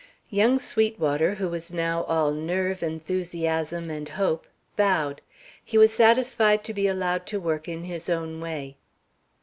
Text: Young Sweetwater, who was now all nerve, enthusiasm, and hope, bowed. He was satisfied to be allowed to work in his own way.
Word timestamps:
Young 0.31 0.57
Sweetwater, 0.57 1.35
who 1.35 1.47
was 1.47 1.71
now 1.71 2.05
all 2.05 2.31
nerve, 2.31 2.81
enthusiasm, 2.81 3.91
and 3.91 4.09
hope, 4.09 4.47
bowed. 4.75 5.21
He 5.63 5.77
was 5.77 5.93
satisfied 5.93 6.63
to 6.63 6.73
be 6.73 6.87
allowed 6.87 7.27
to 7.27 7.39
work 7.39 7.67
in 7.69 7.83
his 7.83 8.09
own 8.09 8.39
way. 8.41 8.77